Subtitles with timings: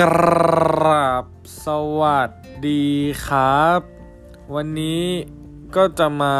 [0.00, 0.02] ก
[0.86, 1.26] ราบ
[1.64, 1.66] ส
[2.00, 2.30] วัส
[2.68, 2.86] ดี
[3.26, 3.80] ครับ
[4.54, 5.04] วันนี้
[5.76, 6.36] ก็จะมา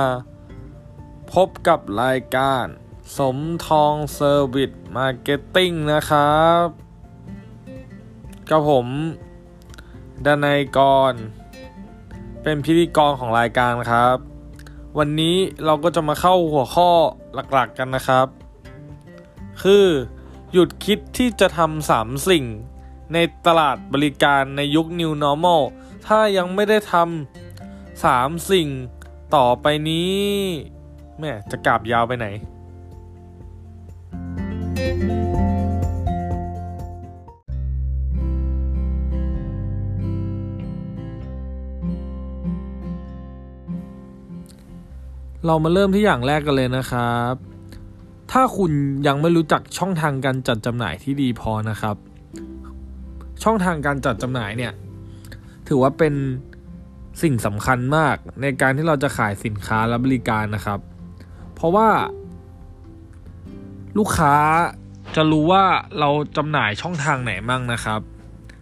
[1.32, 2.64] พบกับรายการ
[3.18, 6.66] สมทอง Service Marketing นะครับ
[8.50, 8.86] กับผม
[10.24, 10.78] ดนายก
[11.10, 11.12] ร
[12.42, 14.16] เป็นพิธีกรของรายการครับ
[14.98, 16.90] วันนี้เราก็จะมาเข้าหัวข้อ
[17.52, 18.26] หลักๆกันนะครับ
[19.62, 19.86] คือ
[20.52, 22.46] หยุดคิดที่จะทำสามสิ่ง
[23.12, 25.62] ในตลาดบริการในยุค New Normal
[26.06, 28.68] ถ้ายังไม่ได้ทำสามสิ่ง
[29.36, 30.18] ต่อไปนี้
[31.18, 32.26] แม่จะกราบยาวไปไหน
[45.46, 47.34] เรามาเริ่มที่อย่างแรกกันเลยนะครับ
[48.32, 48.72] ถ้าคุณ
[49.06, 51.96] ยังไม่รู้จักช่องทางการจัดจำหน่ายที่ดีพอนะครับ
[53.42, 54.72] ช่องทางการจัดจำหน่ายเนี่ย
[55.68, 56.14] ถือว่าเป็น
[57.22, 60.78] สิ่งสำคัญมากในการที่เราจะขายสินค้าและบริการนะครับ
[61.54, 61.88] เพราะว่า
[63.98, 64.34] ลูกค้า
[65.16, 65.64] จะรู้ว่า
[65.98, 68.00] เราจำหน่ายช่องทางไหนมั่งนะครับ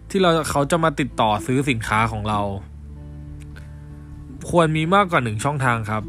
[0.09, 2.41] ที่เราเขาจะมาติดต่อซื้อสินค้าของเรา
[4.49, 6.03] ควรมีมากกว่าหนึ่งช่องทางครับ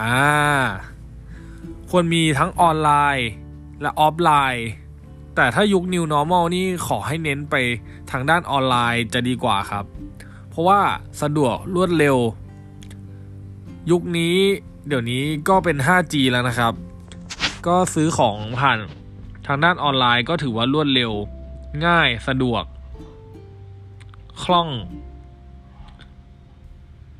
[0.00, 0.16] อ่า
[1.90, 3.28] ควรมีทั้งออนไลน์
[3.80, 4.68] และออฟไลน์
[5.36, 7.54] แต่ถ้ายุค New Normal นี่ขอให้เน้นไป
[8.10, 9.84] ทางด้านออนไลน์จะดีกว่าครับ
[10.50, 10.80] เพราะว่า
[11.22, 12.16] สะดวกรวดเร็ว
[13.90, 14.36] ยุคนี้
[14.88, 16.72] เดี๋ยวนี้ก็เป็น 5G แล้วนะครับ
[17.66, 18.78] ก็ซื้อของผ่าน
[19.46, 21.12] ทางด้านออนไลน์ก็ถือว่ารวดเร็ว
[21.86, 22.64] ง่ายสะดวก
[24.42, 24.68] คล่อง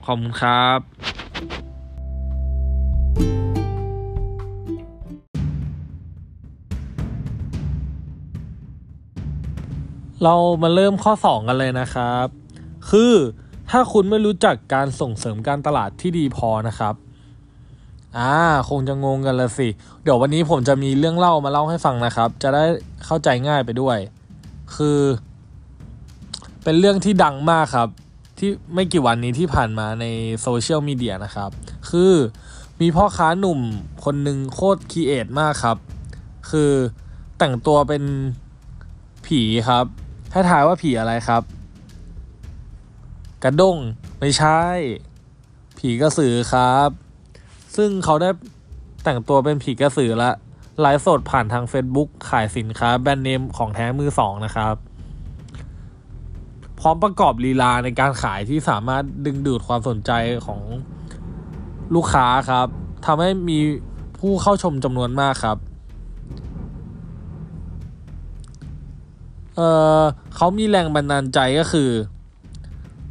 [0.05, 0.81] ขอบคุณครับ
[10.23, 12.27] เรามาเริ่มข้อ 2 กันเลยนะครับ
[12.91, 13.15] คือ
[13.71, 16.95] ถ้าคุณไม่รู้จักการส่งเสริมการตลาดที่ดีพอนะครับ
[18.19, 18.35] อ่า
[18.69, 19.69] คงจะงงกันละสิ
[20.03, 22.65] เดี๋ยววันนี้ผมจะมีเรื่องเล่ามาเล่าให้ฟังนะครับ จะได้
[23.05, 23.99] เข้าใจง่ายไปด้วย
[24.77, 25.01] คือ
[26.63, 27.89] เป็นเรื่องที่ดังมากครับ
[28.39, 30.05] ที่ไม่กี่วันนี้ที่ผ่านมาใน
[30.41, 31.51] โซเชียลมีเดียนะครับ
[31.91, 32.13] คือ
[32.81, 33.61] มีพ่อค้าหนุ่ม
[34.05, 35.79] คนหนึ่งโคตร create มากครับ
[36.51, 36.71] คือ
[37.39, 38.03] แต่งตัวเป็น
[39.27, 39.87] ผีครับ
[40.37, 41.43] ให้ทายว่าผีอะไรครับ
[43.45, 43.77] กระด้ง
[44.21, 44.61] ไม่ใช่
[45.79, 46.89] ผีกระสือครับ
[47.77, 48.31] ซึ่งเขาได้
[49.05, 50.31] แต่งตัวเป็นผีกระสือละ
[50.81, 54.75] ไลฟ์สดผ่านทาง Facebook ขายสินค้าแบรนด์เนมของแท้มือสองนะครับ
[56.81, 60.11] พร้อมประกอบลีลาในการขายที่สามารถดึงดูดความสนใจ
[60.47, 60.61] ของ
[61.95, 62.69] ลูกค้าครับ
[63.07, 63.59] ทำให้มี
[64.21, 65.59] ผู้เข้าชมจำนวนมากครับ
[69.57, 69.61] เอ
[69.99, 70.01] อ
[70.37, 71.91] เขามีแรงบันดาลใจก็คือ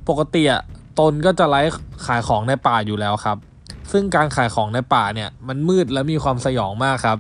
[0.08, 0.62] ปกติอะ
[1.00, 3.38] ตนก็จะไลฟ์ขายของในป่าอยู่แล้วครับ
[3.92, 7.18] ซึ่งการขายของในป่าเนี่ย มันมืดและมีความสยองมากครับ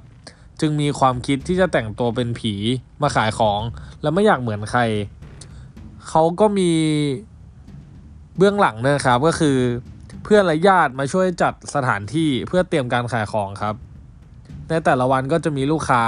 [0.62, 2.54] จึงมีความคิดที่จะแต่งตัวเป็นผี
[3.02, 3.62] มาขายของ
[4.02, 4.82] และไม่อยากเหมือนใคร
[6.10, 6.72] เขาก็มี
[8.38, 9.58] เบื้องหลังนะครับก็คือ
[10.24, 13.76] เพื่อนและญาติมาช่วยจัดสถานที่เพื่อเตรียมการขายของครับ
[14.70, 16.04] ในแต่ละวันก็จะมีลูกค้า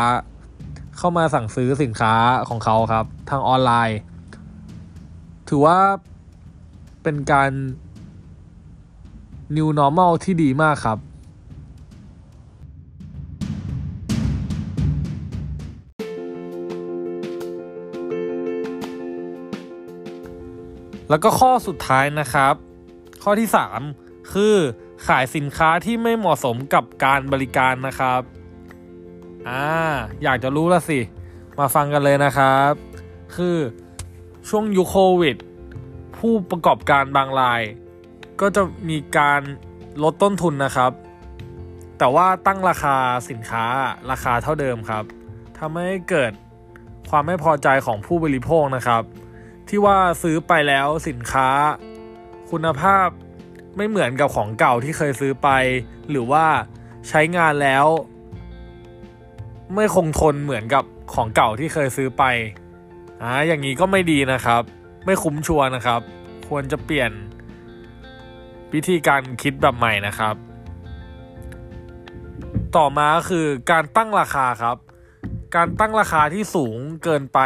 [0.97, 2.13] เข้ามาสั่งซื้อสินค้า
[2.49, 3.99] ของเขาครับ ทางออนไลน์
[5.49, 5.79] ถือว่า
[7.03, 7.51] เป็นการ
[9.55, 10.99] new normal ที่ดีมากครับ
[21.09, 22.53] แล้วก็ข้อสุดท้ายนะครับ
[23.23, 23.49] ข้อที่
[23.89, 24.55] 3 คือ
[25.07, 28.21] ขายสินค้าที่ไม่เหมาะสมกับการบริการนะครับ
[29.47, 29.65] อ่า
[30.23, 30.99] อยากจะรู้ละสิ
[31.59, 32.73] มาฟังกันเลยนะครับ
[33.35, 33.57] คือ
[34.49, 35.35] ช่วงยุคโควิด
[36.17, 37.61] ผู้ประกอบการบางราย
[38.41, 39.41] ก็จะมีการ
[40.03, 40.91] ลดต้นทุนนะครับ
[41.97, 42.95] แต่ว่าตั้งราคา
[43.29, 43.65] สินค้า
[44.11, 45.03] ราคาเท่าเดิมครับ
[45.59, 46.31] ทำให้เกิด
[47.09, 49.03] ความไม่พอใจของผู้บริโภคนะครับ
[49.69, 51.49] ที่ว่าซื้อไปแล้วสินค้า
[52.51, 53.07] คุณภาพ
[53.75, 55.49] ไม่เหมือนกับของเก่าที่เคยซื้อไป
[56.09, 56.45] หรือว่า
[57.09, 57.85] ใช้งานแล้ว
[59.73, 60.83] ไม่คงทนเหมือนกับ
[61.13, 62.23] ของเก่าที่เคยซื้อไป
[63.21, 64.61] อ่าอย่างนี้ก็ไม่ดีนะครับ
[65.05, 66.01] ไม่คุ้มชัวนะครับ
[66.47, 67.11] ควรจะเปลี่ยน
[68.73, 70.35] วิธีการคิดแบบใหม่นะครับ
[72.77, 74.77] ต่อมาคือการตั้งราคาครับ
[75.55, 77.39] การตั้งราคาที่สูงเกินไป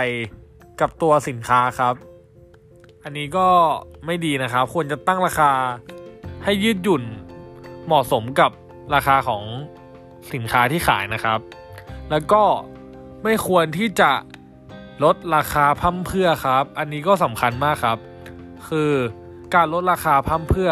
[0.82, 1.96] กับตัวสินค้าครับ
[3.04, 3.48] อันนี้ก็
[4.06, 5.52] ไม่ดีนะครับ ควรจะตั้งราคา
[6.44, 7.04] ให้ยืดหยุ่น
[7.86, 8.52] เหมาะสมกับ
[8.96, 9.44] ราคาของ
[10.34, 11.40] สินค้าที่ขายนะครับ
[12.12, 12.44] แล้วก็
[13.24, 14.12] ไม่ควรที่จะ
[15.04, 17.98] ลดราคาพั่มเพื่อครับ อันนี้ก็สำคัญมากครับ
[18.70, 18.92] คือ
[19.56, 20.72] การลดราคาพั่มเพื่อ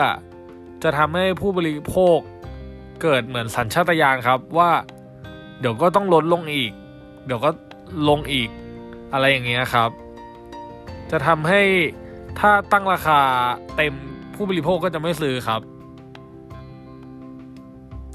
[0.83, 2.17] จะทำให้ผู้บริโภค
[3.01, 4.71] เกิดเหมือนสัญชาตญาณครับว่า
[5.59, 6.71] เดี๋ยวก็ต้องลดลงอีก
[7.25, 7.49] เดี๋ยวก็
[8.09, 8.49] ลงอีก
[9.13, 9.89] อะไรอย่างเงี้ยครับ
[11.11, 11.61] จะทำให้
[12.39, 13.19] ถ้าตั้งราคา
[13.75, 13.93] เต็ม
[14.35, 15.61] ผู้บริโภคก็จะไม่ซื้อครับ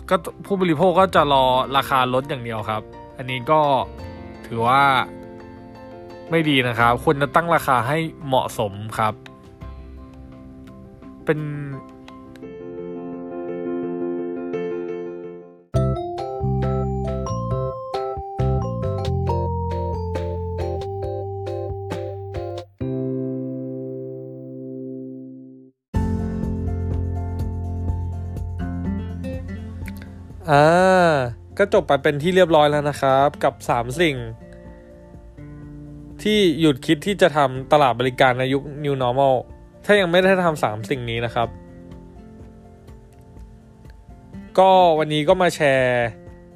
[0.09, 0.17] ก็
[0.47, 1.45] ผู้บริโภคก็จะรอ
[1.77, 2.83] ราคาลดอย่างเดียวครับ
[3.17, 3.61] อันนี้ก็
[4.47, 4.83] ถือว่า
[6.31, 9.15] ไม่ดีนะครับ ควรจะตั้งราคาให้เหมาะสมครับ
[11.25, 11.41] เป็น
[30.51, 30.65] อ่า
[31.59, 34.17] ก็จบไปเป็นที่เรียบร้อยแล้วนะครับ กับ 3 สิ่ง
[36.23, 39.35] ที่หยุดคิดที่จะทำตลาดบริการในยุค New Normal
[39.85, 41.49] ถ้ายังไม่ได้ทำสามสิ่งนี้นะครับ
[44.59, 46.05] ก็วันนี้ก็มาแชร์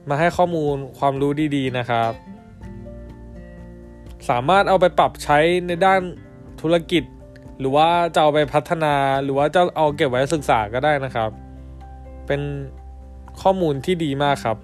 [0.08, 2.12] มาให้ข้อมูลความรู้ดีๆนะครับ
[4.28, 6.00] สามารถเอาไปปรับใช้ในด้าน
[6.60, 7.04] ธุรกิจ
[7.58, 11.30] หรือว่าจะเอาไปพัฒนาหรือว่าจะเอาเก็บไว้ศึกษาก็ได้นะครับ
[12.26, 12.40] เป็น
[13.42, 14.58] ข้อมูลที่ดีมากครับ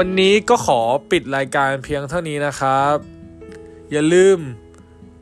[0.00, 0.80] วันนี้ก็ขอ
[1.10, 2.96] ปิดรายการเพียงเท่านี้นะครับ
[3.90, 4.38] อย่าลืม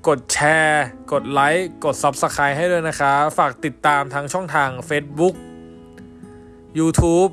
[0.08, 5.34] กดแชร์ กดไลค์ กด Subscribe ให้ด้วยนะครับ ฝากติดตามทั้งช่องทาง Facebook
[6.78, 7.30] YouTube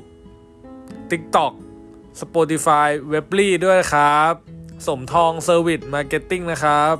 [1.10, 1.52] TikTok
[2.20, 4.32] Spotify w e b l y ด้วยครับ
[4.86, 6.94] สมทอง Service Marketing นะครับ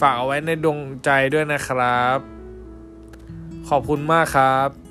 [0.00, 2.18] ฝากเอาไว้ในดวงใจด้วยนะครับ
[3.68, 4.83] ขอบคุณมากครับ